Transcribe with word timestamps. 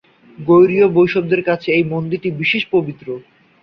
গৌড়ীয় 0.37 0.87
বৈষ্ণবদের 0.95 1.41
কাছে 1.43 1.67
এই 1.71 1.85
মন্দির 1.93 2.19
বিশেষ 2.39 2.63
পবিত্র। 2.71 3.07